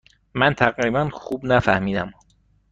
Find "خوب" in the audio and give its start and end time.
1.13-1.45